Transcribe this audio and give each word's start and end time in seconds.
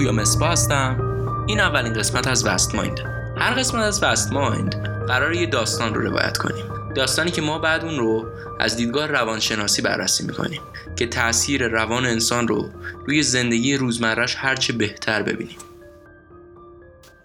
پویا 0.00 0.12
مسپا 0.12 0.46
هستم. 0.46 1.00
این 1.46 1.60
اولین 1.60 1.92
قسمت 1.92 2.26
از 2.26 2.46
وست 2.46 2.74
مایند 2.74 3.00
هر 3.36 3.54
قسمت 3.54 3.82
از 3.82 4.02
وست 4.02 4.32
مایند 4.32 4.74
قرار 5.08 5.32
یه 5.34 5.46
داستان 5.46 5.94
رو 5.94 6.00
روایت 6.00 6.36
کنیم. 6.36 6.64
داستانی 6.94 7.30
که 7.30 7.42
ما 7.42 7.58
بعد 7.58 7.84
اون 7.84 7.98
رو 7.98 8.26
از 8.60 8.76
دیدگاه 8.76 9.06
روانشناسی 9.06 9.82
بررسی 9.82 10.26
می‌کنیم 10.26 10.60
که 10.96 11.06
تاثیر 11.06 11.68
روان 11.68 12.06
انسان 12.06 12.48
رو 12.48 12.70
روی 13.06 13.22
زندگی 13.22 13.76
روزمرش 13.76 14.36
هرچه 14.38 14.72
بهتر 14.72 15.22
ببینیم. 15.22 15.58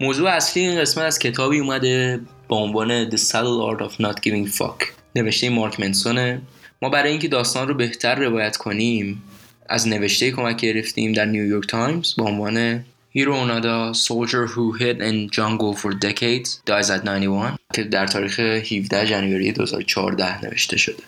موضوع 0.00 0.30
اصلی 0.30 0.62
این 0.62 0.80
قسمت 0.80 1.04
از 1.04 1.18
کتابی 1.18 1.58
اومده 1.58 2.20
با 2.48 2.56
عنوان 2.56 3.10
The 3.10 3.18
Subtle 3.18 3.78
Art 3.78 3.82
of 3.82 3.92
Not 3.92 4.16
Giving 4.26 4.56
Fuck. 4.58 4.86
نوشته 5.14 5.50
مارک 5.50 5.80
منسونه. 5.80 6.42
ما 6.82 6.88
برای 6.88 7.10
اینکه 7.10 7.28
داستان 7.28 7.68
رو 7.68 7.74
بهتر 7.74 8.14
روایت 8.14 8.56
کنیم 8.56 9.22
از 9.68 9.88
نوشته 9.88 10.30
کمک 10.30 10.56
گرفتیم 10.56 11.12
در 11.12 11.24
نیویورک 11.24 11.66
تایمز 11.68 12.14
با 12.16 12.24
عنوان 12.24 12.84
Hiroo 13.10 13.34
Onoda, 13.34 13.92
Soldier 13.92 14.46
Who 14.50 14.80
Hid 14.80 14.98
in 15.00 15.36
Jungle 15.36 15.74
for 15.80 15.92
Decades 15.92 16.50
Dies 16.66 16.90
at 16.90 17.04
91 17.04 17.54
که 17.74 17.84
در 17.84 18.06
تاریخ 18.06 18.40
17 18.40 19.06
جنوری 19.06 19.52
2014 19.52 20.44
نوشته 20.44 20.76
شده. 20.76 21.02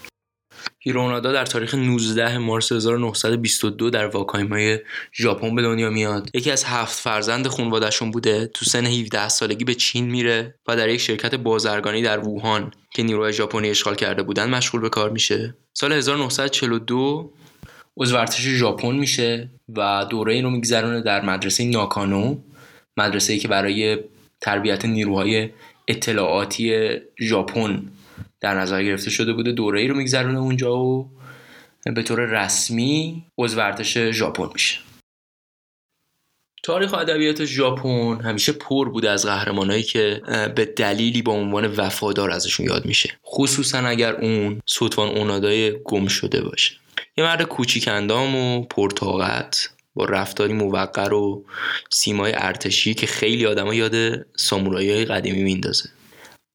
هیرو 0.80 1.10
اونادا 1.10 1.32
در 1.32 1.46
تاریخ 1.46 1.74
19 1.74 2.38
مارس 2.38 2.72
1922 2.72 3.90
در 3.90 4.06
واکایامای 4.06 4.78
ژاپن 5.14 5.54
به 5.54 5.62
دنیا 5.62 5.90
میاد. 5.90 6.30
یکی 6.34 6.50
از 6.50 6.64
هفت 6.64 6.98
فرزند 6.98 7.46
خانوادهشون 7.46 8.10
بوده. 8.10 8.46
تو 8.46 8.64
سن 8.64 8.86
17 8.86 9.28
سالگی 9.28 9.64
به 9.64 9.74
چین 9.74 10.10
میره 10.10 10.54
و 10.68 10.76
در 10.76 10.88
یک 10.88 11.00
شرکت 11.00 11.34
بازرگانی 11.34 12.02
در 12.02 12.18
ووهان 12.18 12.70
که 12.94 13.02
نیروهای 13.02 13.32
ژاپنی 13.32 13.70
اشغال 13.70 13.94
کرده 13.94 14.22
بودن 14.22 14.50
مشغول 14.50 14.80
به 14.80 14.88
کار 14.88 15.10
میشه. 15.10 15.54
سال 15.72 15.92
1942 15.92 17.32
عضو 17.98 18.16
ارتش 18.16 18.40
ژاپن 18.40 18.96
میشه 18.96 19.50
و 19.76 20.06
دوره 20.10 20.34
این 20.34 20.44
رو 20.44 20.50
میگذرونه 20.50 21.00
در 21.00 21.24
مدرسه 21.24 21.64
ناکانو 21.64 22.36
مدرسه 22.96 23.32
ای 23.32 23.38
که 23.38 23.48
برای 23.48 23.98
تربیت 24.40 24.84
نیروهای 24.84 25.50
اطلاعاتی 25.88 26.96
ژاپن 27.20 27.82
در 28.40 28.54
نظر 28.54 28.82
گرفته 28.82 29.10
شده 29.10 29.32
بوده 29.32 29.52
دوره 29.52 29.80
ای 29.80 29.88
رو 29.88 29.96
میگذرونه 29.96 30.38
اونجا 30.38 30.78
و 30.78 31.10
به 31.94 32.02
طور 32.02 32.20
رسمی 32.20 33.24
عضو 33.38 33.60
ارتش 33.60 33.98
ژاپن 33.98 34.48
میشه. 34.54 34.78
تاریخ 36.62 36.94
ادبیات 36.94 37.44
ژاپن 37.44 38.20
همیشه 38.24 38.52
پر 38.52 38.88
بوده 38.88 39.10
از 39.10 39.26
قهرمانایی 39.26 39.82
که 39.82 40.22
به 40.54 40.64
دلیلی 40.64 41.22
با 41.22 41.32
عنوان 41.32 41.66
وفادار 41.66 42.30
ازشون 42.30 42.66
یاد 42.66 42.86
میشه. 42.86 43.10
خصوصا 43.26 43.78
اگر 43.78 44.14
اون 44.14 44.60
سوتوان 44.66 45.08
اونادای 45.08 45.82
گم 45.84 46.06
شده 46.06 46.42
باشه. 46.42 46.72
یه 47.18 47.24
مرد 47.24 47.42
کوچیک 47.42 47.88
اندام 47.88 48.36
و 48.36 48.62
پرتاقت 48.64 49.70
با 49.94 50.04
رفتاری 50.04 50.52
موقر 50.52 51.12
و 51.12 51.44
سیمای 51.90 52.32
ارتشی 52.36 52.94
که 52.94 53.06
خیلی 53.06 53.46
آدما 53.46 53.74
یاد 53.74 54.26
سامورایی 54.36 55.04
قدیمی 55.04 55.42
میندازه. 55.42 55.88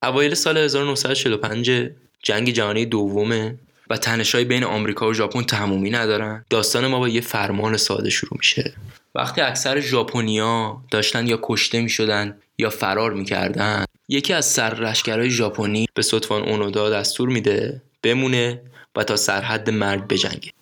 اوایل 0.02 0.34
سال 0.34 0.58
1945 0.58 1.90
جنگ 2.22 2.50
جهانی 2.50 2.86
دومه 2.86 3.54
و 3.90 3.96
تنشای 3.96 4.44
بین 4.44 4.64
آمریکا 4.64 5.08
و 5.08 5.14
ژاپن 5.14 5.42
تمومی 5.42 5.90
ندارن. 5.90 6.44
داستان 6.50 6.86
ما 6.86 6.98
با 6.98 7.08
یه 7.08 7.20
فرمان 7.20 7.76
ساده 7.76 8.10
شروع 8.10 8.36
میشه. 8.38 8.74
وقتی 9.14 9.40
اکثر 9.40 9.80
ژاپنیا 9.80 10.82
داشتن 10.90 11.26
یا 11.26 11.38
کشته 11.42 11.80
می‌شدن 11.80 12.36
یا 12.58 12.70
فرار 12.70 13.12
می‌کردن 13.12 13.84
یکی 14.08 14.32
از 14.32 14.46
سرلشکرهای 14.46 15.30
ژاپنی 15.30 15.86
به 15.94 16.02
سطفان 16.02 16.42
اونودا 16.42 16.90
دستور 16.90 17.28
میده 17.28 17.82
بمونه 18.02 18.60
و 18.96 19.04
تا 19.04 19.16
سرحد 19.16 19.70
مرگ 19.70 20.08
بجنگه. 20.08 20.53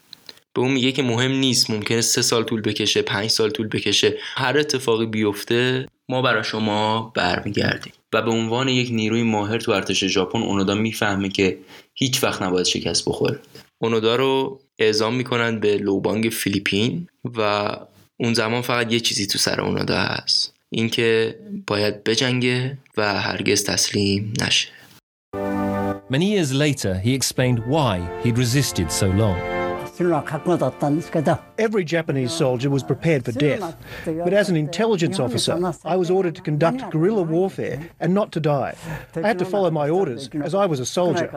به 0.55 0.61
اون 0.61 0.73
میگه 0.73 0.93
که 0.93 1.03
مهم 1.03 1.33
نیست 1.33 1.71
ممکنه 1.71 2.01
سه 2.01 2.23
سال 2.23 2.45
طول 2.45 2.61
بکشه 2.61 3.03
پنج 3.03 3.31
سال 3.31 3.51
طول 3.51 3.69
بکشه. 3.69 4.19
هر 4.35 4.59
اتفاقی 4.59 5.07
بیفته 5.07 5.89
ما 6.09 6.23
برای 6.23 6.45
شما 6.45 7.13
برمیگردیم. 7.15 7.93
و 8.13 8.23
به 8.23 8.31
عنوان 8.31 8.69
یک 8.69 8.91
نیروی 8.93 9.23
ماهر 9.23 9.59
تو 9.59 9.73
ارتش 9.73 10.05
ژاپن 10.05 10.39
اونودا 10.39 10.75
می‌فهمه 10.75 11.29
که 11.29 11.59
هیچ 11.95 12.25
وقت 12.25 12.43
نباید 12.43 12.67
شکست 12.67 13.09
بخوره. 13.09 13.39
اونودا 13.79 14.17
رو 14.17 14.61
اعزام 14.79 15.15
می‌کنن 15.15 15.61
به 15.61 15.77
لوبانگ 15.77 16.29
فیلیپین 16.29 17.07
و 17.37 17.71
اون 18.21 18.35
زمان 18.35 18.63
فقط 18.63 18.93
یه 18.93 19.01
چیزی 19.01 19.27
تو 19.27 19.39
سر 19.39 19.61
اونودا 19.61 19.99
هست. 19.99 20.55
اینکه 20.71 21.39
باید 21.67 22.05
بجنگه 22.05 22.79
و 22.97 23.21
هرگز 23.21 23.65
تسلیم 23.65 24.33
نشه. 24.41 24.69
Many 26.11 26.29
years 26.35 26.53
later, 26.53 26.95
he 27.05 27.11
explained 27.21 27.61
why 27.75 27.97
he'd 28.25 28.37
resisted 28.37 28.89
so 29.01 29.07
long. 29.23 29.52
Every 29.99 31.85
Japanese 31.85 32.33
soldier 32.33 32.71
was 32.71 32.83
prepared 32.83 33.25
for 33.27 33.33
death, 33.33 33.77
but 34.07 34.33
as 34.33 34.49
an 34.49 34.57
intelligence 34.57 35.19
officer, 35.21 35.55
I 35.85 35.97
was 35.97 36.11
ordered 36.11 36.35
to 36.37 36.43
conduct 36.43 36.91
guerrilla 36.91 37.23
warfare 37.23 37.79
and 38.01 38.15
not 38.15 38.33
to 38.33 38.41
die. 38.41 38.75
I 39.17 39.29
had 39.29 39.39
to 39.41 39.45
follow 39.45 39.71
my 39.71 39.89
orders 39.91 40.31
as 40.43 40.55
I 40.55 40.67
was 40.67 40.81
a 40.81 40.87
soldier. 40.87 41.29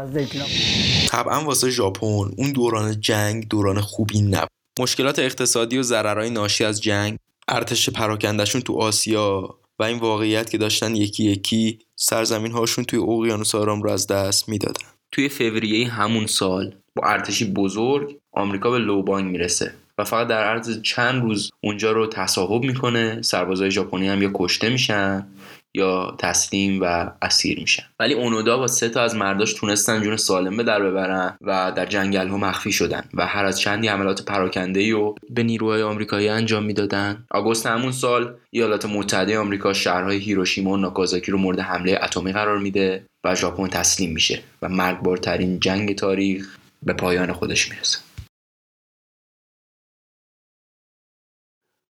طبعا 1.07 1.43
واسه 1.45 1.69
ژاپن 1.69 2.31
اون 2.37 2.51
دوران 2.53 2.99
جنگ 2.99 3.47
دوران 3.47 3.81
خوبی 3.81 4.21
نبود 4.21 4.49
مشکلات 4.79 5.19
اقتصادی 5.19 5.77
و 5.77 5.83
ضررهای 5.83 6.29
ناشی 6.29 6.63
از 6.63 6.81
جنگ 6.81 7.17
ارتش 7.47 7.89
پراکندشون 7.89 8.61
تو 8.61 8.73
آسیا 8.73 9.59
و 9.79 9.83
این 9.83 9.99
واقعیت 9.99 10.49
که 10.49 10.57
داشتن 10.57 10.95
یکی 10.95 11.23
یکی 11.23 11.79
سرزمین 11.95 12.51
هاشون 12.51 12.85
توی 12.85 12.99
اقیانوس 12.99 13.55
آرام 13.55 13.83
رو 13.83 13.91
از 13.91 14.07
دست 14.07 14.49
می‌دادن 14.49 14.87
توی 15.11 15.29
فوریه 15.29 15.87
همون 15.87 16.27
سال 16.27 16.75
با 16.95 17.07
ارتشی 17.07 17.45
بزرگ 17.45 18.19
آمریکا 18.35 18.71
به 18.71 18.79
لوبانگ 18.79 19.31
می‌رسه 19.31 19.73
و 19.97 20.03
فقط 20.03 20.27
در 20.27 20.43
عرض 20.43 20.81
چند 20.81 21.21
روز 21.23 21.51
اونجا 21.61 21.91
رو 21.91 22.07
تصاحب 22.07 22.63
می‌کنه. 22.63 23.21
سربازای 23.21 23.71
ژاپنی 23.71 24.07
هم 24.07 24.21
یا 24.21 24.31
کشته 24.33 24.69
میشن 24.69 25.27
یا 25.73 26.15
تسلیم 26.19 26.81
و 26.81 27.11
اسیر 27.21 27.59
میشن. 27.59 27.83
ولی 27.99 28.13
اونودا 28.13 28.57
با 28.57 28.67
سه 28.67 28.89
تا 28.89 29.01
از 29.01 29.15
مرداش 29.15 29.53
تونستن 29.53 30.01
جون 30.01 30.17
سالم 30.17 30.57
به 30.57 30.63
در 30.63 30.83
ببرن 30.83 31.37
و 31.41 31.71
در 31.75 31.85
جنگل 31.85 32.27
ها 32.27 32.37
مخفی 32.37 32.71
شدن 32.71 33.03
و 33.13 33.25
هر 33.25 33.45
از 33.45 33.59
چندی 33.59 33.87
عملات 33.87 34.25
پراکنده 34.25 34.79
ای 34.79 34.91
رو 34.91 35.15
به 35.29 35.43
نیروهای 35.43 35.81
آمریکایی 35.81 36.29
انجام 36.29 36.63
می‌دادن. 36.63 37.25
آگوست 37.31 37.65
همون 37.65 37.91
سال 37.91 38.33
ایالات 38.51 38.85
متحده 38.85 39.39
آمریکا 39.39 39.73
شهرهای 39.73 40.17
هیروشیما 40.17 40.71
و 40.71 40.77
ناکازاکی 40.77 41.31
رو 41.31 41.37
مورد 41.37 41.59
حمله 41.59 41.99
اتمی 42.03 42.31
قرار 42.31 42.57
میده 42.57 43.05
و 43.23 43.35
ژاپن 43.35 43.67
تسلیم 43.67 44.11
میشه 44.11 44.39
و 44.61 44.69
مرگبارترین 44.69 45.59
جنگ 45.59 45.95
تاریخ 45.95 46.57
به 46.83 46.93
پایان 46.93 47.33
خودش 47.33 47.71
می‌رسه. 47.71 47.99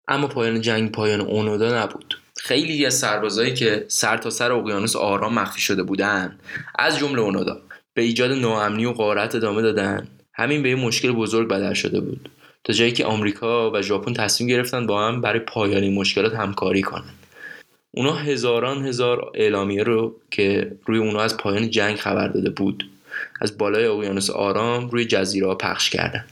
اما 0.07 0.27
پایان 0.27 0.61
جنگ 0.61 0.91
پایان 0.91 1.21
اونودا 1.21 1.83
نبود. 1.83 2.17
خیلی 2.37 2.85
از 2.85 2.93
سربازایی 2.93 3.53
که 3.53 3.85
سر 3.87 4.17
تا 4.17 4.29
سر 4.29 4.51
اقیانوس 4.51 4.95
آرام 4.95 5.33
مخفی 5.33 5.61
شده 5.61 5.83
بودن 5.83 6.39
از 6.79 6.99
جمله 6.99 7.21
اونودا 7.21 7.61
به 7.93 8.01
ایجاد 8.01 8.31
ناامنی 8.31 8.85
و 8.85 8.93
غارت 8.93 9.35
ادامه 9.35 9.61
دادن. 9.61 10.07
همین 10.33 10.63
به 10.63 10.69
یه 10.69 10.75
مشکل 10.75 11.11
بزرگ 11.11 11.47
بدل 11.47 11.73
شده 11.73 11.99
بود. 11.99 12.29
تا 12.63 12.73
جایی 12.73 12.91
که 12.91 13.05
آمریکا 13.05 13.71
و 13.71 13.81
ژاپن 13.81 14.13
تصمیم 14.13 14.49
گرفتن 14.49 14.85
با 14.85 15.07
هم 15.07 15.21
برای 15.21 15.39
پایان 15.39 15.93
مشکلات 15.93 16.35
همکاری 16.35 16.81
کنند 16.81 17.13
اونا 17.91 18.13
هزاران 18.13 18.85
هزار 18.85 19.31
اعلامیه 19.33 19.83
رو 19.83 20.15
که 20.31 20.71
روی 20.85 20.97
اونا 20.97 21.21
از 21.21 21.37
پایان 21.37 21.69
جنگ 21.69 21.95
خبر 21.95 22.27
داده 22.27 22.49
بود 22.49 22.89
از 23.41 23.57
بالای 23.57 23.85
اقیانوس 23.85 24.29
آرام 24.29 24.89
روی 24.89 25.05
جزیره 25.05 25.55
پخش 25.55 25.89
کردن. 25.89 26.25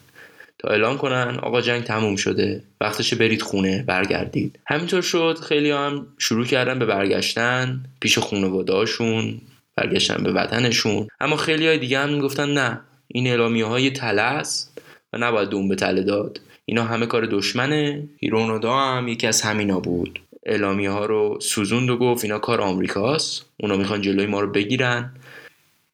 تا 0.61 0.69
اعلام 0.69 0.97
کنن 0.97 1.39
آقا 1.43 1.61
جنگ 1.61 1.83
تموم 1.83 2.15
شده 2.15 2.63
وقتشه 2.81 3.15
برید 3.15 3.41
خونه 3.41 3.83
برگردید. 3.87 4.59
همینطور 4.67 5.01
شد 5.01 5.37
خیلی 5.47 5.71
هم 5.71 6.07
شروع 6.17 6.45
کردن 6.45 6.79
به 6.79 6.85
برگشتن 6.85 7.83
پیش 7.99 8.17
خانوادهاشون 8.17 9.41
برگشتن 9.75 10.23
به 10.23 10.31
وطنشون. 10.31 11.07
اما 11.19 11.35
خیلی 11.35 11.67
های 11.67 11.77
دیگه 11.77 11.99
هم 11.99 12.09
می‌گفتن 12.09 12.49
نه 12.53 12.79
این 13.07 13.27
اعلامیه 13.27 13.65
های 13.65 13.91
تلس 13.91 14.69
و 15.13 15.17
نباید 15.17 15.49
دوم 15.49 15.67
به 15.67 15.75
تله 15.75 16.03
داد. 16.03 16.41
اینا 16.65 16.83
همه 16.83 17.05
کار 17.05 17.25
دشمنه. 17.25 18.03
هیرونودا 18.17 18.77
هم 18.77 19.07
یکی 19.07 19.27
از 19.27 19.41
همینا 19.41 19.79
بود. 19.79 20.19
اعلامیه 20.45 20.89
ها 20.89 21.05
رو 21.05 21.37
سوزوند 21.41 21.89
و 21.89 21.97
گفت 21.97 22.23
اینا 22.23 22.39
کار 22.39 22.61
آمریکاست 22.61 23.45
اونا 23.59 23.77
می‌خوان 23.77 24.01
جلوی 24.01 24.25
ما 24.25 24.41
رو 24.41 24.51
بگیرن 24.51 25.11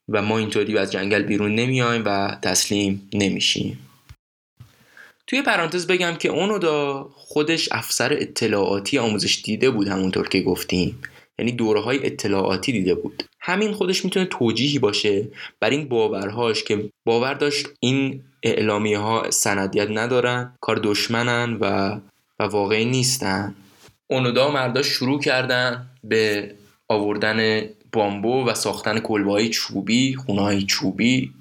و 0.10 0.22
ما 0.22 0.38
اینطوری 0.38 0.78
از 0.78 0.92
جنگل 0.92 1.22
بیرون 1.22 1.56
نمیایم 1.56 2.04
و 2.06 2.38
تسلیم 2.42 3.10
نمیشیم. 3.14 3.80
توی 5.28 5.42
پرانتز 5.42 5.88
بگم 5.88 6.16
که 6.16 6.30
اونودا 6.30 7.10
خودش 7.16 7.70
افسر 7.72 8.14
اطلاعاتی 8.14 8.98
آموزش 8.98 9.42
دیده 9.46 9.70
بود 9.70 9.88
همونطور 9.88 10.28
که 10.28 10.42
گفتیم. 10.42 11.00
یعنی 11.40 11.52
دوره 11.52 11.80
های 11.80 12.06
اطلاعاتی 12.06 12.72
دیده 12.72 12.96
بود. 12.96 13.24
همین 13.40 13.74
خودش 13.74 14.06
می‌تونه 14.06 14.26
توجیهی 14.26 14.80
باشه 14.80 15.28
بر 15.60 15.70
این 15.70 15.90
باورهاش 15.90 16.64
که 16.64 16.90
باور 17.06 17.34
داشت 17.34 17.68
این 17.80 18.24
اعلامیه 18.44 18.98
ها 18.98 19.32
سندیت 19.32 19.88
ندارن 19.90 20.56
کار 20.62 20.80
دشمنن 20.84 21.58
و 21.62 21.98
و 22.40 22.44
واقعی 22.44 22.86
نیستن. 22.86 23.56
اونودا 24.08 24.52
مرداش 24.52 24.88
شروع 24.88 25.20
کردن 25.20 25.88
به 26.04 26.52
آوردن 26.90 27.62
بامبو 27.94 28.46
و 28.46 28.54
ساختن 28.54 29.00
کلبه 29.00 29.32
های 29.32 29.50
چوبی 29.50 30.16
خونه 30.16 30.42
های 30.42 30.64
چوبی. 30.64 31.34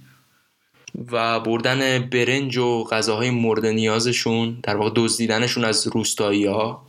و 1.13 1.41
بردن 1.41 1.99
برنج 1.99 2.57
و 2.57 2.85
غذاهای 2.85 3.31
مورد 3.31 3.67
نیازشون 3.67 4.59
در 4.63 4.77
واقع 4.77 4.91
دزدیدنشون 4.95 5.65
از 5.65 5.87
روستایی 5.87 6.47
ها 6.47 6.83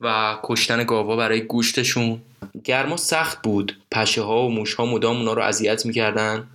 و 0.00 0.38
کشتن 0.42 0.84
گاوا 0.84 1.16
برای 1.16 1.40
گوشتشون. 1.40 2.22
گرما 2.64 2.96
سخت 2.96 3.42
بود. 3.42 3.76
پشه 3.90 4.22
ها 4.22 4.46
و 4.46 4.50
موش 4.50 4.74
ها 4.74 4.86
مدام 4.86 5.16
اونا 5.16 5.32
رو 5.32 5.42
اذیت 5.42 5.86
می‌کردن. 5.86 6.46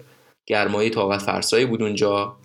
گرمای 0.45 0.89
طاقت 0.89 1.22
فرسایی 1.22 1.66
بود 1.66 1.81
اونجا. 1.81 2.36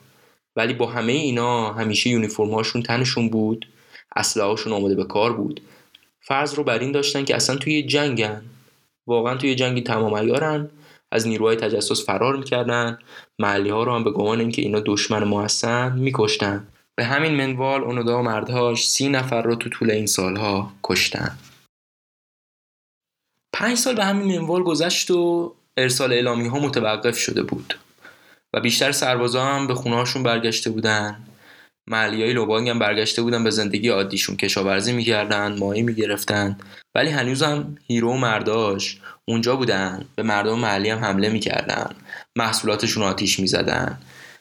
ولی 0.56 0.72
با 0.72 0.86
همه 0.86 1.12
اینا 1.12 1.72
همیشه 1.72 2.10
یونیفرم 2.10 2.50
هاشون 2.50 2.82
تنشون 2.82 3.28
بود. 3.28 3.68
اسلحه 4.16 4.46
هاشون 4.46 4.72
آماده 4.72 4.94
به 4.94 5.04
کار 5.04 5.32
بود. 5.32 5.60
فرض 6.20 6.54
رو 6.54 6.64
بر 6.64 6.78
این 6.78 6.92
داشتن 6.92 7.24
که 7.24 7.36
اصلا 7.36 7.56
توی 7.56 7.82
جنگن. 7.82 8.42
واقعا 9.06 9.36
توی 9.36 9.54
جنگی 9.54 9.80
تمام 9.80 10.12
ایارن 10.12 10.70
از 11.16 11.28
نیروهای 11.28 11.56
تجسس 11.56 12.06
فرار 12.06 12.36
می‌کردن. 12.36 12.98
محلی 13.38 13.70
ها 13.70 13.82
رو 13.82 13.94
هم 13.94 14.04
به 14.04 14.10
گمان 14.10 14.40
اینکه 14.40 14.62
اینا 14.62 14.80
دشمن 14.86 15.24
ما 15.24 15.42
هستن 15.44 15.98
میکشتن. 15.98 16.66
به 16.96 17.04
همین 17.04 17.34
منوال 17.34 17.84
اونودا 17.84 18.18
و 18.18 18.22
مردهاش 18.22 18.88
سی 18.88 19.08
نفر 19.08 19.42
رو 19.42 19.54
تو 19.54 19.68
طول 19.70 19.90
این 19.90 20.06
سالها 20.06 20.72
کشتن. 20.82 21.38
پنج 23.52 23.78
سال 23.78 23.94
به 23.94 24.04
همین 24.04 24.40
منوال 24.40 24.62
گذشت 24.62 25.10
و 25.10 25.54
ارسال 25.76 26.12
اعلامی 26.12 26.48
ها 26.48 26.58
متوقف 26.58 27.18
شده 27.18 27.42
بود. 27.42 27.78
و 28.54 28.60
بیشتر 28.60 28.92
سربازا 28.92 29.44
هم 29.44 29.66
به 29.66 29.74
خونه 29.74 29.96
هاشون 29.96 30.22
برگشته 30.22 30.70
بودن. 30.70 31.22
محلی 31.90 32.22
های 32.22 32.32
لوبانگ 32.32 32.68
هم 32.68 32.78
برگشته 32.78 33.22
بودن 33.22 33.44
به 33.44 33.50
زندگی 33.50 33.88
عادیشون. 33.88 34.36
کشاورزی 34.36 34.92
می‌کردن 34.92 35.58
ماهی 35.58 35.82
می‌گرفتن. 35.82 36.58
ولی 36.96 37.10
هنوز 37.10 37.42
هم 37.42 37.76
هیرو 37.86 38.12
و 38.12 38.16
مرداش 38.16 39.00
اونجا 39.24 39.56
بودن. 39.56 40.04
به 40.14 40.22
مردم 40.22 40.58
محلی 40.58 40.90
هم 40.90 40.98
حمله 40.98 41.28
می‌کردن. 41.28 41.90
محصولاتشون 42.36 43.02
آتیش 43.02 43.40
می‌زدن. 43.40 43.98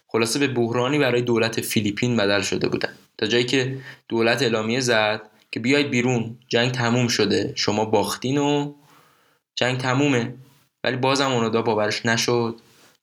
خلاصه 0.07 0.39
به 0.39 0.47
بحرانی 0.47 0.99
برای 0.99 1.21
دولت 1.21 1.61
فیلیپین 1.61 2.17
بدل 2.17 2.41
شده 2.41 2.67
بودن. 2.67 2.89
تا 3.17 3.27
جایی 3.27 3.43
که 3.43 3.77
دولت 4.09 4.41
اعلامیه 4.41 4.79
زد 4.79 5.21
که 5.51 5.59
بیاید 5.59 5.89
بیرون 5.89 6.37
جنگ 6.47 6.71
تموم 6.71 7.07
شده. 7.07 7.53
شما 7.55 7.85
باختین 7.85 8.37
و 8.37 8.73
جنگ 9.55 9.77
تمومه. 9.77 10.33
ولی 10.83 10.97
بازم 10.97 11.31
اونودا 11.31 11.61
باورش 11.61 12.05
نشد 12.05 12.55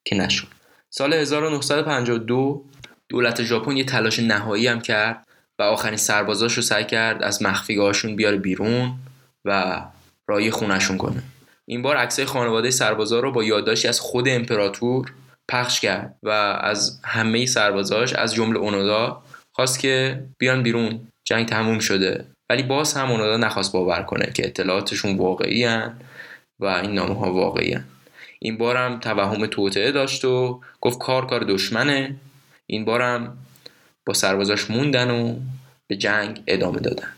که 0.04 0.16
نشد. 0.16 0.46
سال 0.90 1.12
1952 1.12 2.64
دولت 3.08 3.42
ژاپن 3.42 3.76
یه 3.76 3.84
تلاش 3.84 4.18
نهایی 4.18 4.66
هم 4.66 4.80
کرد 4.80 5.26
و 5.58 5.62
آخرین 5.62 5.96
سربازاش 5.96 6.52
رو 6.52 6.62
سعی 6.62 6.84
کرد 6.84 7.22
از 7.22 7.42
مخفیگاهشون 7.42 8.16
بیاره 8.16 8.36
بیرون. 8.36 8.98
و 9.44 9.82
رای 10.28 10.50
خونشون 10.50 10.98
کنه. 10.98 11.22
این 11.68 11.82
بار 11.82 11.96
عکسای 11.96 12.24
خانواده 12.24 12.70
سربازا 12.70 13.20
رو 13.20 13.32
با 13.32 13.44
یادداشتی 13.44 13.88
از 13.88 14.00
خود 14.00 14.28
امپراتور 14.28 15.12
پخش 15.50 15.80
کرد 15.80 16.16
و 16.22 16.28
از 16.60 17.00
همه 17.04 17.46
سربازاش 17.46 18.12
از 18.12 18.34
جمله 18.34 18.58
اونودا 18.58 19.22
خواست 19.52 19.78
که 19.78 20.24
بیان 20.38 20.62
بیرون. 20.62 21.08
جنگ 21.24 21.46
تموم 21.46 21.78
شده. 21.78 22.24
ولی 22.50 22.62
باز 22.62 22.94
هم 22.94 23.10
اونودا 23.10 23.36
نخواست 23.36 23.72
باور 23.72 24.02
کنه 24.02 24.32
که 24.34 24.46
اطلاعاتشون 24.46 25.16
واقعی 25.16 25.64
هن 25.64 26.00
و 26.60 26.66
این 26.66 26.92
نامه 26.92 27.14
ها 27.14 27.32
واقعی 27.32 27.72
هن. 27.72 27.84
این 28.38 28.58
بارم 28.58 29.00
توهم 29.00 29.46
توطعه 29.46 29.92
داشت 29.92 30.24
و 30.24 30.60
گفت 30.80 30.98
کار 30.98 31.26
کار 31.26 31.40
دشمنه. 31.40 32.16
این 32.66 32.84
بارم 32.84 33.38
با 34.06 34.14
سربازاش 34.14 34.70
موندن 34.70 35.10
و 35.10 35.36
به 35.86 35.96
جنگ 35.96 36.42
ادامه 36.46 36.80
دادن. 36.80 37.08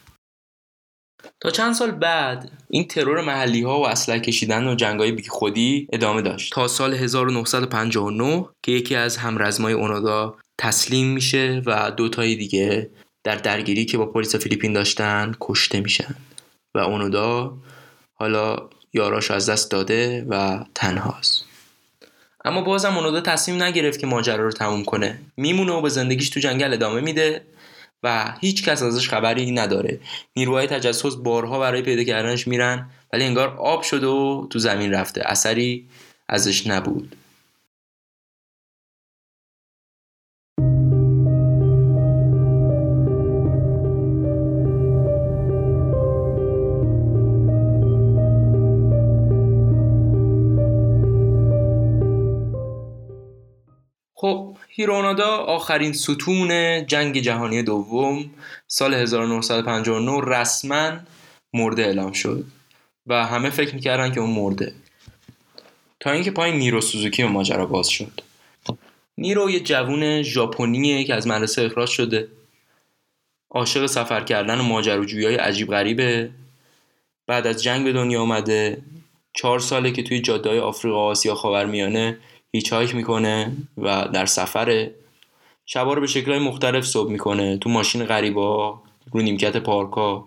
تا 1.45 1.51
چند 1.51 1.75
سال 1.75 1.91
بعد 1.91 2.51
این 2.71 2.89
ترور 2.89 3.21
محلی 3.21 3.63
ها 3.63 3.81
و 3.81 3.89
اسلحه 3.89 4.21
کشیدن 4.21 4.67
و 4.67 4.75
جنگ 4.75 5.01
های 5.01 5.13
بی 5.13 5.29
خودی 5.29 5.89
ادامه 5.93 6.23
داشت. 6.23 6.53
تا 6.53 6.69
سال 6.69 6.95
1959 6.95 8.49
که 8.63 8.73
یکی 8.73 8.95
از 8.95 9.17
همرزمای 9.17 9.73
اونودا 9.73 10.37
تسلیم 10.59 11.07
میشه 11.07 11.63
و 11.67 11.91
دو 11.91 12.09
تای 12.09 12.37
دیگه 12.37 12.91
در 13.25 13.37
درگیری 13.37 13.85
که 13.85 13.99
با 13.99 14.07
پلیس 14.07 14.37
فیلیپین 14.37 14.73
داشتن 14.73 15.33
کشته 15.41 15.81
میشن. 15.81 16.15
و 16.75 16.79
اونودا 16.79 17.55
حالا 18.15 18.57
یاراش 18.93 19.31
از 19.31 19.49
دست 19.49 19.71
داده 19.71 20.27
و 20.29 20.65
تنهاست. 20.75 21.45
اما 22.45 22.61
بازم 22.61 22.97
اونودا 22.97 23.21
تصمیم 23.21 23.63
نگرفت 23.63 24.01
که 24.01 24.07
ماجرا 24.07 24.45
رو 24.45 24.53
تموم 24.53 24.85
کنه. 24.85 25.21
میمونه 25.37 25.73
و 25.73 25.83
به 25.83 25.89
زندگیش 25.89 26.31
تو 26.31 26.41
جنگل 26.41 26.73
ادامه 26.73 27.01
میده. 27.01 27.43
و 28.05 28.35
هیچ 28.41 28.65
کس 28.65 28.83
ازش 28.83 29.09
خبری 29.09 29.51
نداره. 29.51 30.01
نیروهای 30.37 30.67
تجسس 30.67 31.17
بارها 31.17 31.59
برای 31.59 31.83
پیدا 31.83 32.05
کردنش 32.05 32.49
میرن 32.49 32.91
ولی 33.13 33.25
انگار 33.25 33.49
آب 33.49 33.83
شده 33.83 34.07
و 34.07 34.47
تو 34.51 34.59
زمین 34.59 34.93
رفته. 34.93 35.23
اثری 35.25 35.89
ازش 36.29 36.67
نبود. 36.67 37.17
خب 54.17 54.54
هیرونادا 54.77 55.37
آخرین 55.37 55.93
ستون 55.93 56.87
جنگ 56.87 57.21
جهانی 57.21 57.63
دوم 57.63 58.31
سال 58.67 58.95
1959 58.95 60.21
رسما 60.27 60.93
مرده 61.53 61.83
اعلام 61.83 62.13
شد 62.13 62.45
و 63.07 63.27
همه 63.27 63.51
فکر 63.51 63.75
می‌کردن 63.75 64.13
که 64.13 64.21
اون 64.21 64.31
مرده. 64.31 64.73
تا 66.01 66.11
اینکه 66.11 66.31
پای 66.31 66.53
نیرو 66.53 66.81
سوزوکی 66.81 67.23
به 67.23 67.29
ماجرا 67.29 67.67
باز 67.67 67.89
شد. 67.89 68.21
نیرو 69.19 69.51
یه 69.51 69.61
جوون 69.61 70.23
ژاپنیه 70.23 71.05
که 71.05 71.15
از 71.15 71.27
مدرسه 71.27 71.63
اخراج 71.63 71.89
شده. 71.89 72.29
عاشق 73.51 73.87
سفر 73.87 74.21
کردن 74.21 74.61
و 74.61 74.63
ماجراجویی 74.63 75.37
عجیب 75.37 75.71
غریبه. 75.71 76.31
بعد 77.27 77.47
از 77.47 77.63
جنگ 77.63 77.85
به 77.85 77.93
دنیا 77.93 78.23
آمده 78.23 78.83
چهار 79.33 79.59
ساله 79.59 79.91
که 79.91 80.03
توی 80.03 80.21
جاده 80.21 80.61
آفریقا 80.61 81.05
آسیا 81.05 81.35
خاورمیانه 81.35 82.19
هیچ 82.55 82.73
می‌کنه 82.73 83.53
و 83.79 84.09
در 84.13 84.27
سفره 84.27 84.95
شبا 85.67 85.95
رو 85.95 86.01
به 86.01 86.07
شکلهای 86.07 86.41
مختلف 86.41 86.87
صبح 86.87 87.11
می‌کنه. 87.11 87.57
تو 87.57 87.71
ماشین 87.71 88.05
غریبا 88.05 88.81
رو 89.13 89.21
نیمکت 89.21 89.57
پارکا 89.57 90.25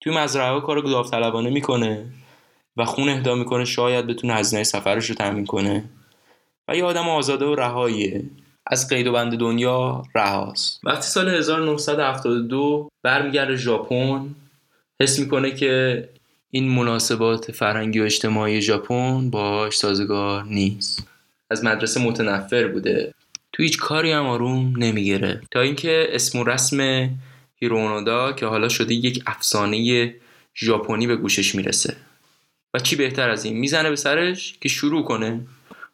توی 0.00 0.16
مزرعه 0.16 0.60
کار 0.60 0.80
داوطلبانه 0.80 1.50
می‌کنه 1.50 2.06
و 2.76 2.84
خون 2.84 3.08
اهدا 3.08 3.34
می‌کنه. 3.34 3.64
شاید 3.64 4.06
بتونه 4.06 4.34
هزینه 4.34 4.62
سفرش 4.62 5.06
رو 5.06 5.14
تامین 5.14 5.46
کنه. 5.46 5.84
و 6.68 6.76
یه 6.76 6.84
آدم 6.84 7.08
آزاده 7.08 7.44
و 7.44 7.54
رهاییه. 7.54 8.24
از 8.66 8.88
قید 8.88 9.06
و 9.06 9.12
بند 9.12 9.38
دنیا 9.38 10.02
رهاست. 10.14 10.80
وقتی 10.84 11.06
سال 11.06 11.28
1972 11.28 12.88
برمیگرده 13.02 13.56
ژاپن 13.56 14.34
حس 15.00 15.18
می‌کنه 15.18 15.50
که 15.50 16.08
این 16.50 16.68
مناسبات 16.68 17.52
فرهنگی 17.52 18.00
و 18.00 18.02
اجتماعی 18.02 18.62
ژاپن 18.62 19.30
باش 19.30 19.76
سازگار 19.76 20.44
نیست. 20.44 21.06
از 21.50 21.64
مدرسه 21.64 22.00
متنفر 22.00 22.68
بوده. 22.68 23.14
تو 23.52 23.62
هیچ 23.62 23.78
کاری 23.78 24.12
هم 24.12 24.26
آروم 24.26 24.74
نمی‌گیره. 24.76 25.40
تا 25.50 25.60
اینکه 25.60 26.08
اسم 26.10 26.38
و 26.38 26.44
رسم 26.44 27.10
هیرونودا 27.56 28.32
که 28.32 28.46
حالا 28.46 28.68
شده 28.68 28.94
یک 28.94 29.22
افسانه 29.26 30.14
ژاپنی 30.56 31.06
به 31.06 31.16
گوشش 31.16 31.54
می‌رسه. 31.54 31.96
و 32.74 32.78
چی 32.78 32.96
بهتر 32.96 33.30
از 33.30 33.44
این؟ 33.44 33.56
می‌زنه 33.56 33.90
به 33.90 33.96
سرش 33.96 34.54
که 34.60 34.68
شروع 34.68 35.04
کنه 35.04 35.40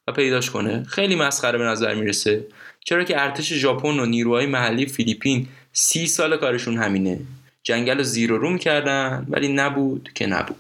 و 0.09 0.13
پیداش 0.13 0.51
کنه. 0.51 0.85
خیلی 0.89 1.17
مسخره 1.17 1.59
به 1.59 1.65
نظر 1.65 1.95
می‌رسه. 1.95 2.47
چرا 2.85 3.05
که 3.05 3.23
ارتش 3.23 3.53
ژاپن 3.53 4.01
و 4.01 4.07
نیروهای 4.07 4.47
محلی 4.47 4.87
فیلیپین 4.87 5.49
سی 5.73 6.07
سال 6.07 6.37
کارشون 6.37 6.77
همینه. 6.77 7.21
جنگل 7.63 7.97
رو 7.97 8.03
زیر 8.03 8.33
و 8.33 8.39
روم 8.39 8.59
کردن 8.59 9.27
ولی 9.29 9.49
نبود 9.49 10.11
که 10.15 10.27
نبود. 10.27 10.57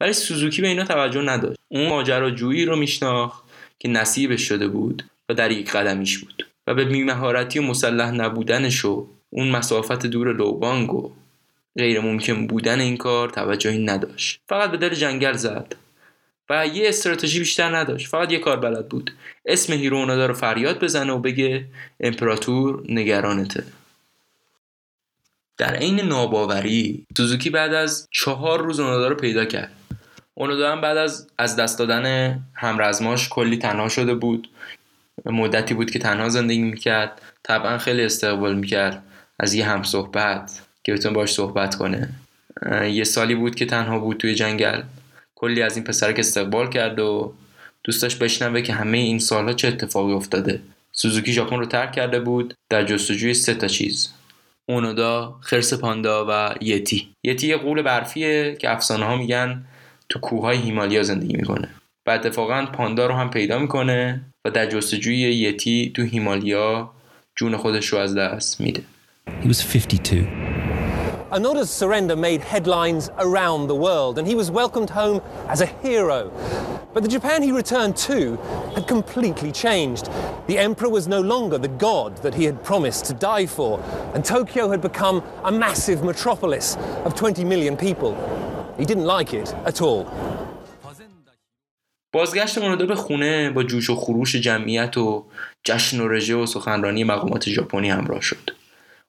ولی 0.00 0.12
سوزوکی 0.12 0.62
به 0.62 0.68
اینا 0.68 0.84
توجه 0.84 1.22
نداشت. 1.22 1.58
اون 1.68 1.88
ماجراجویی 1.88 2.64
رو 2.64 2.76
میشناخت. 2.76 3.42
که 3.82 3.88
نصیبش 3.88 4.42
شده 4.42 4.68
بود 4.68 5.04
و 5.28 5.34
در 5.34 5.50
یک 5.50 5.70
قدمیش 5.70 6.18
بود 6.18 6.46
و 6.66 6.74
به 6.74 6.84
بیمهارتی 6.84 7.58
و 7.58 7.62
مسلح 7.62 8.10
نبودنش 8.10 8.84
و 8.84 9.06
اون 9.30 9.50
مسافت 9.50 10.06
دور 10.06 10.32
لوبانگ 10.32 10.94
و 10.94 11.12
غیر 11.78 12.00
ممکن 12.00 12.46
بودن 12.46 12.80
این 12.80 12.96
کار 12.96 13.30
توجهی 13.30 13.84
نداشت. 13.84 14.40
فقط 14.48 14.70
به 14.70 14.76
در 14.76 14.88
جنگل 14.94 15.32
زد 15.32 15.76
و 16.50 16.66
یه 16.66 16.88
استراتژی 16.88 17.38
بیشتر 17.38 17.76
نداشت. 17.76 18.08
فقط 18.08 18.32
یه 18.32 18.38
کار 18.38 18.56
بلد 18.56 18.88
بود. 18.88 19.10
اسم 19.46 19.72
هیرونادا 19.72 20.26
رو 20.26 20.34
فریاد 20.34 20.84
بزنه 20.84 21.12
و 21.12 21.18
بگه 21.18 21.64
امپراتور 22.00 22.82
نگرانته. 22.88 23.64
در 25.58 25.74
عین 25.74 26.00
ناباوری 26.00 27.06
سوزوکی 27.16 27.50
بعد 27.50 27.74
از 27.74 28.08
چهار 28.10 28.62
روز 28.62 28.80
اونادا 28.80 29.08
رو 29.08 29.14
پیدا 29.14 29.44
کرد. 29.44 29.72
اونادا 30.34 30.72
هم 30.72 30.80
بعد 30.80 30.96
از 30.96 31.30
از 31.38 31.56
دست 31.56 31.78
دادن 31.78 32.38
همرزماش 32.54 33.28
کلی 33.28 33.56
تنها 33.56 33.88
شده 33.88 34.14
بود. 34.14 34.48
مدتی 35.26 35.74
بود 35.74 35.90
که 35.90 35.98
تنها 35.98 36.28
زندگی 36.28 36.62
می‌کرد. 36.62 37.22
طبعا 37.42 37.78
خیلی 37.78 38.04
استقبال 38.04 38.54
می‌کرد. 38.54 39.02
از 39.40 39.54
یه 39.54 39.66
هم 39.66 39.82
صحبت 39.82 40.62
که 40.84 40.92
بتونه 40.92 41.14
باش 41.14 41.32
صحبت 41.32 41.74
کنه. 41.74 42.08
یه 42.90 43.04
سالی 43.04 43.34
بود 43.34 43.54
که 43.54 43.66
تنها 43.66 43.98
بود 43.98 44.16
توی 44.16 44.34
جنگل. 44.34 44.82
کلی 45.34 45.62
از 45.62 45.76
این 45.76 45.84
پسرک 45.84 46.18
استقبال 46.18 46.70
کرد 46.70 46.98
و 46.98 47.34
دوستاش 47.84 48.16
بشنوه 48.16 48.62
که 48.62 48.72
همه 48.72 48.98
این 48.98 49.18
سالها 49.18 49.52
چه 49.52 49.68
اتفاقی 49.68 50.12
افتاده. 50.12 50.60
سوزوکی 50.92 51.32
ژاپن 51.32 51.56
رو 51.56 51.66
ترک 51.66 51.92
کرده 51.92 52.20
بود 52.20 52.54
در 52.70 52.84
جستجوی 52.84 53.34
سه 53.34 53.54
تا 53.54 53.66
چیز. 53.66 54.08
اونودا، 54.68 55.38
خرس 55.40 55.74
پاندا 55.74 56.26
و 56.28 56.54
یتی. 56.60 57.08
یتی 57.24 57.48
یه 57.48 57.56
قول 57.56 57.82
برفیه 57.82 58.56
که 58.60 58.70
افسانه 58.70 59.04
ها 59.04 59.16
میگن 59.16 59.64
تو 60.11 60.19
کوههای 60.19 60.57
هیمالیا 60.57 61.03
زندگی 61.03 61.35
میکنه 61.35 61.69
و 62.05 62.09
اتفاقا 62.09 62.65
پاندا 62.65 63.05
رو 63.05 63.13
هم 63.13 63.29
پیدا 63.29 63.59
میکنه 63.59 64.21
و 64.45 64.51
در 64.51 64.65
جستجوی 64.65 65.15
یتی 65.15 65.91
تو 65.95 66.03
هیمالیا 66.03 66.91
جون 67.35 67.57
خودش 67.57 67.87
رو 67.87 67.99
از 67.99 68.15
دست 68.15 68.61
میده 68.61 68.83
He 69.43 69.47
was 69.47 69.61
52. 69.61 70.25
Anoda's 71.31 71.69
surrender 71.69 72.15
made 72.15 72.41
headlines 72.41 73.09
around 73.17 73.67
the 73.67 73.75
world, 73.75 74.17
and 74.17 74.25
he 74.25 74.33
was 74.33 74.49
welcomed 74.49 74.89
home 74.89 75.21
as 75.49 75.59
a 75.59 75.65
hero. 75.65 76.31
But 76.93 77.03
the 77.03 77.09
Japan 77.09 77.43
he 77.43 77.51
returned 77.51 77.97
to 77.97 78.37
had 78.73 78.87
completely 78.87 79.51
changed. 79.51 80.09
The 80.47 80.57
emperor 80.57 80.89
was 80.89 81.05
no 81.07 81.19
longer 81.19 81.57
the 81.57 81.67
god 81.67 82.17
that 82.19 82.33
he 82.33 82.45
had 82.45 82.63
promised 82.63 83.03
to 83.05 83.13
die 83.13 83.45
for, 83.45 83.83
and 84.13 84.23
Tokyo 84.23 84.69
had 84.69 84.81
become 84.81 85.21
a 85.43 85.51
massive 85.51 86.01
metropolis 86.01 86.77
of 87.03 87.13
20 87.13 87.43
million 87.43 87.75
people. 87.75 88.15
He 88.78 88.84
didn't 88.84 89.04
like 89.04 89.32
it 89.34 89.54
at 89.66 89.80
all. 89.82 90.06
بازگشت 92.12 92.58
اونودا 92.58 92.86
به 92.86 92.94
خونه 92.94 93.50
با 93.50 93.62
جوش 93.62 93.90
و 93.90 93.96
خروش 93.96 94.36
جمعیت 94.36 94.98
و 94.98 95.24
جشن 95.64 96.00
و 96.00 96.08
رژه 96.08 96.34
و 96.34 96.46
سخنرانی 96.46 97.04
مقامات 97.04 97.48
ژاپنی 97.48 97.90
همراه 97.90 98.20
شد. 98.20 98.50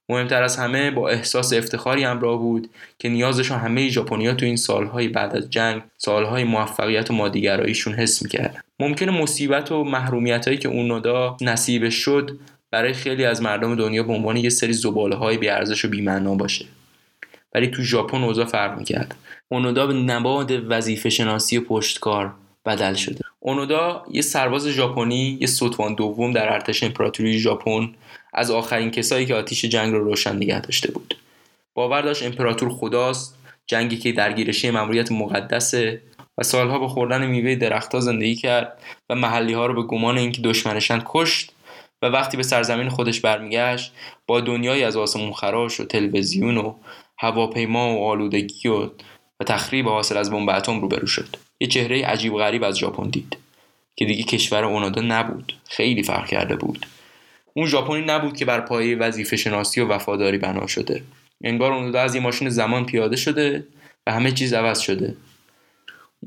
مهمتر 0.10 0.44
از 0.44 0.58
همه 0.58 0.92
با 0.92 1.10
احساس 1.10 1.54
افتخاری 1.54 2.04
همراه 2.04 2.40
بود 2.40 2.70
که 3.00 3.10
نیازش 3.10 3.52
رو 3.52 3.56
همه 3.56 3.90
ژاپنیا 3.90 4.34
تو 4.34 4.46
این 4.46 4.56
سالهای 4.56 5.08
بعد 5.08 5.36
از 5.36 5.50
جنگ 5.50 5.82
سالهای 5.98 6.44
موفقیت 6.44 7.12
و 7.12 7.14
مادیگراییشون 7.14 7.94
حس 7.94 8.24
می‌کرد 8.24 8.66
ممکنه 8.80 9.22
مصیبت 9.22 9.72
و 9.72 9.84
محرومیت 9.84 10.46
هایی 10.46 10.58
که 10.58 10.70
اون 10.70 10.88
نودا 10.88 11.38
نصیبش 11.42 11.96
شد 11.96 12.40
برای 12.72 12.94
خیلی 12.94 13.26
از 13.26 13.42
مردم 13.42 13.76
دنیا 13.76 14.04
به 14.04 14.14
عنوان 14.14 14.38
یه 14.38 14.50
سری 14.50 14.74
زباله 14.74 15.16
های 15.16 15.38
بیارزش 15.38 15.86
و 15.86 15.88
بیمعنا 15.88 16.36
باشه. 16.36 16.66
ولی 17.56 17.68
تو 17.68 17.84
ژاپن 17.84 18.24
اوضاع 18.24 18.46
فرق 18.46 18.78
می‌کرد. 18.78 19.16
اونودا 19.50 19.88
به 19.88 19.94
نباد 19.94 20.52
وظیفه 20.72 21.10
شناسی 21.10 21.60
پشتکار 21.60 22.34
بدل 22.66 22.94
شده. 22.94 23.22
اونودا 23.40 24.04
یه 24.12 24.22
سرباز 24.22 24.68
ژاپنی 24.68 25.38
یه 25.42 25.48
سطوان 25.48 25.94
دوم 25.96 26.32
در 26.32 26.54
ارتش 26.54 26.84
امپراتوری 26.84 27.40
ژاپن 27.40 27.90
از 28.34 28.52
آخرین 28.52 28.92
کسایی 28.92 29.26
که 29.26 29.36
آتیش 29.36 29.66
جنگ 29.66 29.94
رو 29.94 30.04
روشن 30.04 30.36
نگه 30.36 30.62
داشته 30.62 30.92
بود. 30.92 31.18
باور 31.74 32.02
داشت 32.02 32.24
امپراتور 32.24 32.70
خداست 32.70 33.38
جنگی 33.66 33.98
که 33.98 34.12
درگیرشی 34.12 34.72
مأموریت 34.72 35.12
مقدسه 35.12 36.02
و 36.38 36.44
سالها 36.44 36.80
با 36.80 36.88
خوردن 36.88 37.26
میوه 37.26 37.56
درختها 37.56 38.00
زندگی 38.00 38.36
کرد 38.36 38.78
و 39.10 39.16
محلی 39.16 39.54
ها 39.54 39.66
رو 39.66 39.74
به 39.74 39.88
گمان 39.88 40.18
اینکه 40.18 40.42
دشمنشان 40.42 41.04
کشت 41.06 41.53
و 42.04 42.06
وقتی 42.06 42.38
به 42.38 42.44
سرزمین 42.44 42.90
خودش 42.90 43.22
برمیگشت 43.22 43.94
با 44.28 44.42
دنیای 44.42 44.84
از 44.84 44.98
آسمون 44.98 45.34
خراش 45.34 45.80
و 45.80 45.86
تلویزیون 45.86 46.58
و 46.58 46.76
هواپیما 47.18 47.96
و 47.96 48.06
آلودگی 48.06 48.70
و 48.70 48.90
و 49.40 49.44
تخریب 49.44 49.88
حاصل 49.88 50.18
از 50.18 50.32
بمب 50.32 50.50
اتم 50.50 50.82
روبرو 50.82 51.08
شد. 51.08 51.36
یه 51.60 51.68
چهره 51.68 52.06
عجیب 52.06 52.34
غریب 52.34 52.64
از 52.64 52.78
ژاپن 52.80 53.10
دید 53.10 53.38
که 53.96 54.06
دیگه 54.06 54.24
کشور 54.24 54.66
اونادا 54.66 55.02
نبود. 55.02 55.54
خیلی 55.66 56.04
فرق 56.04 56.28
کرده 56.28 56.56
بود. 56.56 56.86
اون 57.54 57.68
ژاپنی 57.68 58.02
نبود 58.02 58.38
که 58.38 58.46
بر 58.46 58.62
پایه 58.62 58.98
وظیفه 58.98 59.38
شناسی 59.38 59.82
و 59.82 59.88
وفاداری 59.88 60.38
بنا 60.38 60.68
شده. 60.68 61.04
انگار 61.44 61.74
اونادا 61.74 62.02
از 62.02 62.16
یه 62.16 62.22
ماشین 62.22 62.50
زمان 62.50 62.86
پیاده 62.86 63.16
شده 63.16 63.68
و 64.08 64.12
همه 64.12 64.32
چیز 64.32 64.54
عوض 64.54 64.80
شده. 64.80 65.16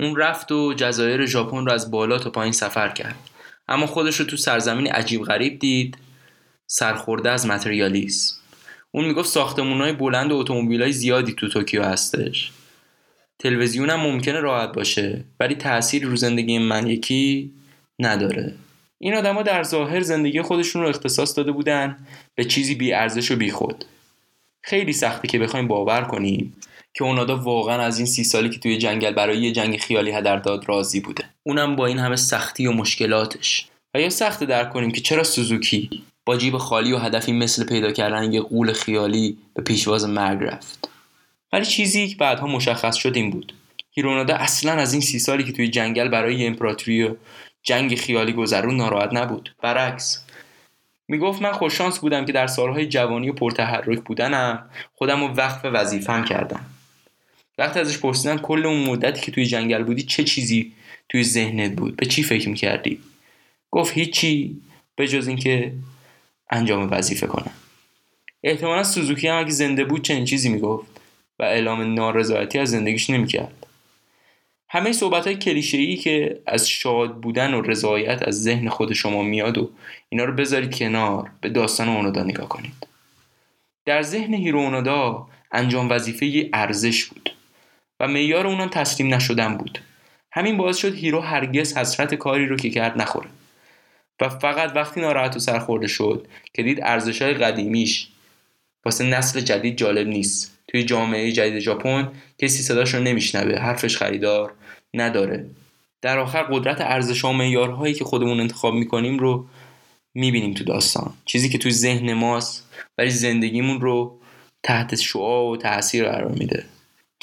اون 0.01 0.17
رفت 0.17 0.53
و 0.53 0.75
جزایر 0.75 1.27
ژاپن 1.27 1.67
رو 1.67 1.73
از 1.73 1.91
بالا 1.91 2.19
تا 2.19 2.31
پایین 2.31 2.53
سفر 2.53 2.89
کرد. 2.89 3.17
اما 3.69 3.87
خودش 3.87 4.17
رو 4.17 4.27
تو 4.27 4.37
سرزمین 4.37 4.87
عجیب 4.87 5.23
غریب 5.23 5.59
دید. 5.59 5.99
سرخورده 6.67 7.31
از 7.31 7.47
متریالیسم 7.47 8.37
اون 8.91 9.05
می‌گفت 9.05 9.29
ساختمون 9.29 9.93
بلند 9.93 10.33
و 10.33 10.37
اتومبیل 10.37 10.91
زیادی 10.91 11.33
تو 11.33 11.49
توکیو 11.49 11.83
هستش. 11.83 12.53
تلویزیون 13.39 13.91
هم 13.91 14.01
ممکنه 14.01 14.41
راحت 14.41 14.73
باشه 14.73 15.25
ولی 15.41 15.55
تأثیری 15.55 16.07
رو 16.07 16.17
زندگی 16.17 16.59
من 16.59 16.87
یکی 16.87 17.53
نداره. 17.99 18.55
این 18.99 19.15
آدما 19.15 19.43
در 19.43 19.63
ظاهر 19.63 20.01
زندگی 20.01 20.43
خودشون 20.43 20.83
رو 20.83 20.89
اختصاص 20.89 21.37
داده 21.37 21.53
بودن 21.53 21.97
به 22.35 22.45
چیزی 22.45 22.75
بی 22.75 22.93
ارزش 22.93 23.31
و 23.31 23.37
بی 23.37 23.51
خود 23.51 23.85
خیلی 24.63 24.93
سخته 24.93 25.29
که 25.29 25.39
بخوایم 25.39 25.69
باور 25.69 26.03
کنیم 26.05 26.57
که 26.97 27.05
اونادا 27.05 27.37
واقعا 27.37 27.83
از 27.83 27.99
این 27.99 28.07
سی 28.07 28.25
سالی 28.25 28.51
که 28.51 28.59
توی 28.59 28.79
جنگل 28.79 29.13
برای 29.13 29.39
یه 29.39 29.53
جنگ 29.53 29.77
خیالی 29.77 30.11
هدر 30.11 30.37
داد 30.37 30.69
راضی 30.69 31.01
بوده. 31.01 31.25
اونم 31.43 31.77
با 31.77 31.87
این 31.87 31.99
همه 31.99 32.17
سختی 32.17 32.67
و 32.67 32.73
مشکلاتش. 32.73 33.67
و 33.95 34.01
یا 34.01 34.11
سخت 34.11 34.45
درک 34.45 34.73
کنیم 34.73 34.91
که 34.91 35.01
چرا 35.01 35.23
سوزوکی 35.23 36.03
با 36.27 36.37
جیب 36.37 36.57
خالی 36.57 36.93
و 36.93 36.99
هدفی 36.99 37.33
مثل 37.33 37.65
پیدا 37.65 37.93
کردن 37.93 38.33
یه 38.33 38.41
قول 38.41 38.73
خیالی 38.73 39.39
به 39.55 39.63
پیشواز 39.63 40.05
مرگ 40.05 40.39
رفت. 40.43 40.89
ولی 41.53 41.67
چیزی 41.67 42.09
که 42.09 42.17
بعدها 42.17 42.47
مشخص 42.47 42.97
شد 42.97 43.17
این 43.17 43.31
بود. 43.31 43.55
هیرونادا 43.91 44.35
اصلا 44.35 44.73
از 44.73 44.93
این 44.93 45.03
سی 45.03 45.19
سالی 45.19 45.45
که 45.45 45.53
توی 45.53 45.69
جنگل 45.69 46.09
برای 46.09 46.47
امپراتوری 46.47 47.03
و 47.03 47.15
جنگ 47.63 47.97
خیالی 47.97 48.33
گذرون 48.33 48.77
ناراحت 48.77 49.13
نبود. 49.13 49.55
برعکس. 49.63 50.25
می‌گفت 51.09 51.43
من 51.43 51.53
خوششانس 51.53 51.99
بودم 51.99 52.25
که 52.25 52.33
در 52.33 52.47
سالهای 52.47 52.87
جوانی 52.87 53.31
و 53.31 53.33
پرتحرک 53.33 54.01
بودنم 54.01 54.71
خودم 54.95 55.21
رو 55.21 55.35
وقف 55.35 55.61
وظیفم 55.65 56.25
کردم. 56.25 56.61
وقتی 57.59 57.81
ازش 57.81 57.99
پرسیدم 57.99 58.39
کل 58.39 58.67
اون 58.67 58.85
مدتی 58.85 59.21
که 59.21 59.33
توی 59.33 59.47
جنگل 59.47 59.83
بودی 59.83 60.03
چه 60.03 60.25
چیزی 60.25 60.73
توی 61.09 61.25
ذهنت 61.25 61.73
بود؟ 61.73 61.97
به 61.97 62.07
چی 62.07 62.23
فکر 62.23 62.49
می‌کردی؟ 62.49 63.01
گفت 63.71 63.95
هیچی 63.95 64.61
به 64.97 65.09
جز 65.09 65.29
اینکه 65.29 65.73
انجام 66.51 66.89
وظیفه 66.91 67.27
کنم. 67.27 67.53
احتمالا 68.43 68.83
سوزوکی 68.83 69.29
هم 69.29 69.39
اگه 69.39 69.51
زنده 69.51 69.85
بود 69.85 70.03
چنین 70.03 70.25
چیزی 70.25 70.49
می‌گفت 70.49 70.87
و 71.39 71.43
اعلام 71.43 71.95
نارضایتی 71.95 72.59
از 72.59 72.71
زندگیش 72.71 73.11
نمی‌کرد. 73.11 73.67
همه 74.69 74.93
صحبت 74.93 75.27
های 75.27 75.37
کلیشه 75.37 75.97
که 75.97 76.41
از 76.47 76.69
شاد 76.69 77.21
بودن 77.21 77.55
و 77.55 77.61
رضایت 77.61 78.23
از 78.23 78.43
ذهن 78.43 78.69
خود 78.69 78.93
شما 78.93 79.23
میاد 79.23 79.59
و 79.59 79.71
اینا 80.09 80.25
رو 80.25 80.33
بذارید 80.33 80.79
کنار 80.79 81.31
به 81.41 81.49
داستان 81.49 81.89
اونودا 81.89 82.23
نگاه 82.23 82.49
کنید. 82.49 82.87
در 83.85 84.03
ذهن 84.03 84.35
هیرو 84.35 85.27
انجام 85.53 85.91
وظیفه 85.91 86.51
ارزش 86.53 87.05
بود. 87.05 87.36
و 88.01 88.09
معیار 88.09 88.47
اونودا 88.47 88.69
تسلیم 88.69 89.15
نشدن 89.15 89.57
بود. 89.57 89.79
همین 90.33 90.57
باعث 90.57 90.77
شد 90.77 90.95
هیرو 90.95 91.21
هرگز 91.21 91.77
حسرت 91.77 92.15
کاری 92.15 92.47
رو 92.47 92.57
که 92.57 92.71
کرد 92.71 93.01
نخوره. 93.01 93.29
و 94.21 94.29
فقط 94.29 94.77
وقتی 94.77 95.01
ناراحت 95.01 95.37
و 95.37 95.39
سرخورده 95.39 95.87
شد 95.87 96.27
که 96.55 96.63
دید 96.63 96.81
ارزش 96.83 97.23
های 97.23 97.35
قدیمیش 97.35 98.09
واسه 98.85 99.05
نسل 99.05 99.41
جدید 99.41 99.77
جالب 99.77 100.09
نیست. 100.09 100.59
توی 100.69 100.85
جامعه 100.85 101.33
جدید 101.33 101.59
ژاپن 101.59 102.13
کسی 102.39 102.63
صداش 102.63 102.95
رو 102.95 103.03
نمیشنوه 103.03 103.59
حرفش 103.59 103.97
خریدار 103.97 104.53
نداره. 104.95 105.47
در 106.03 106.19
آخر 106.19 106.43
قدرت 106.43 106.81
ارزش 106.81 107.25
و 107.25 107.33
معیارهایی 107.33 107.95
که 107.95 108.05
خودمون 108.05 108.41
انتخاب 108.41 108.75
می‌کنیم 108.75 109.19
رو 109.19 109.47
می‌بینیم 110.15 110.55
تو 110.55 110.65
داستان. 110.65 111.15
چیزی 111.25 111.49
که 111.49 111.59
توی 111.59 111.73
ذهن 111.73 112.13
ماست 112.13 112.71
ولی 112.99 113.11
زندگیمون 113.11 113.81
رو 113.81 114.19
تحت 114.63 114.95
شعا 114.95 115.47
و 115.47 115.57
تاثیر 115.57 116.05
قرار 116.05 116.33
میده. 116.33 116.65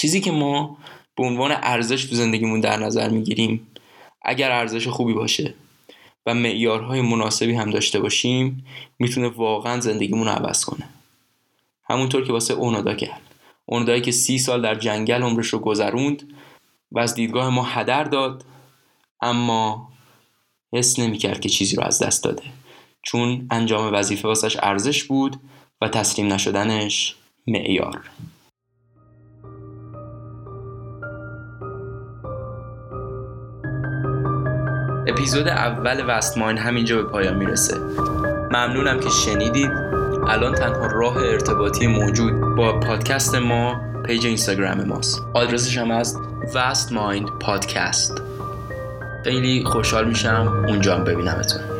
چیزی 0.03 0.21
که 0.21 0.31
ما 0.31 0.77
به 1.15 1.23
عنوان 1.23 1.51
ارزش 1.51 2.05
تو 2.05 2.15
زندگیمون 2.15 2.59
در 2.59 2.77
نظر 2.77 3.09
می‌گیریم 3.09 3.67
اگر 4.21 4.51
ارزش 4.51 4.87
خوبی 4.87 5.13
باشه 5.13 5.53
و 6.25 6.33
معیارهای 6.33 7.01
مناسبی 7.01 7.53
هم 7.53 7.69
داشته 7.69 7.99
باشیم 7.99 8.65
می‌تونه 8.99 9.27
واقعا 9.27 9.79
زندگیمون 9.79 10.27
رو 10.27 10.33
عوض 10.33 10.65
کنه. 10.65 10.89
همونطور 11.89 12.25
که 12.25 12.33
واسه 12.33 12.53
اونادا 12.53 12.93
کرد. 12.93 13.21
اونادایی 13.65 14.01
که 14.01 14.11
سی 14.11 14.37
سال 14.37 14.61
در 14.61 14.75
جنگل 14.75 15.21
عمرش 15.21 15.47
رو 15.47 15.59
گذروند 15.59 16.33
و 16.91 16.99
از 16.99 17.15
دیدگاه 17.15 17.49
ما 17.49 17.63
هدر 17.63 18.03
داد 18.03 18.45
اما 19.21 19.89
حس 20.73 20.99
نمی‌کرد 20.99 21.39
که 21.39 21.49
چیزی 21.49 21.75
رو 21.75 21.83
از 21.83 21.99
دست 21.99 22.23
داده. 22.23 22.43
چون 23.03 23.47
انجام 23.51 23.93
وظیفه 23.93 24.27
واسش 24.27 24.57
ارزش 24.59 25.03
بود 25.03 25.39
و 25.81 25.87
تسلیم 25.87 26.33
نشدنش 26.33 27.15
معیار. 27.47 28.09
اپیزود 35.07 35.47
اول 35.47 36.03
وست 36.07 36.37
ماین 36.37 36.57
همینجا 36.57 36.97
به 36.97 37.03
پایان 37.03 37.35
می‌رسه. 37.35 37.77
ممنونم 38.51 38.99
که 38.99 39.09
شنیدید. 39.09 39.71
الان 40.27 40.55
تنها 40.55 40.87
راه 40.87 41.17
ارتباطی 41.17 41.87
موجود 41.87 42.55
با 42.55 42.79
پادکست 42.79 43.35
ما 43.35 43.81
پیج 44.05 44.25
اینستاگرام 44.25 44.83
ماست. 44.83 45.21
آدرسش 45.33 45.77
هم 45.77 45.91
از 45.91 46.17
وست 46.55 46.93
پادکست. 47.39 48.21
خیلی 49.23 49.63
خوشحال 49.65 50.07
میشم 50.07 50.65
اونجا 50.67 50.95
هم 50.95 51.03
ببینمتون. 51.03 51.72